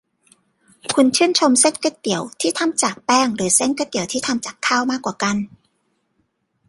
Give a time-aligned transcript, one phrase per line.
[0.95, 5.37] คุณชื่นชอบเส้นก๋วยเตี๋ยวที่ทำจากแป้งหรือเส้นก๋วยเตี๋ยวที่ทำจากข้าวมากกว่ากัน?